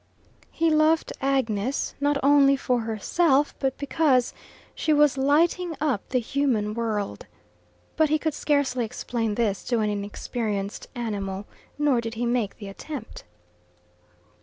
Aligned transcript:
He 0.49 0.71
loved 0.71 1.13
Agnes, 1.21 1.93
not 2.01 2.17
only 2.23 2.55
for 2.55 2.79
herself, 2.79 3.53
but 3.59 3.77
because 3.77 4.33
she 4.73 4.91
was 4.93 5.15
lighting 5.15 5.77
up 5.79 6.09
the 6.09 6.17
human 6.17 6.73
world. 6.73 7.27
But 7.97 8.09
he 8.09 8.17
could 8.17 8.33
scarcely 8.33 8.83
explain 8.83 9.35
this 9.35 9.63
to 9.65 9.77
an 9.77 9.91
inexperienced 9.91 10.87
animal, 10.95 11.45
nor 11.77 12.01
did 12.01 12.15
he 12.15 12.25
make 12.25 12.57
the 12.57 12.67
attempt. 12.67 13.25